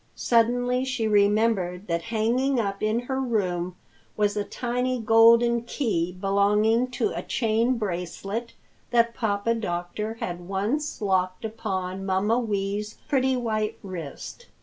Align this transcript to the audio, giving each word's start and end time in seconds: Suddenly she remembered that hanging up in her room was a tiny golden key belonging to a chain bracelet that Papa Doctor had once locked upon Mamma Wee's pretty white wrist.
Suddenly 0.15 0.83
she 0.83 1.07
remembered 1.07 1.85
that 1.85 2.01
hanging 2.01 2.59
up 2.59 2.81
in 2.81 3.01
her 3.01 3.21
room 3.21 3.75
was 4.17 4.35
a 4.35 4.43
tiny 4.43 4.99
golden 4.99 5.61
key 5.61 6.11
belonging 6.19 6.89
to 6.89 7.11
a 7.15 7.21
chain 7.21 7.77
bracelet 7.77 8.53
that 8.89 9.13
Papa 9.13 9.53
Doctor 9.53 10.15
had 10.15 10.47
once 10.47 11.03
locked 11.03 11.45
upon 11.45 12.03
Mamma 12.03 12.39
Wee's 12.39 12.97
pretty 13.07 13.37
white 13.37 13.77
wrist. 13.83 14.47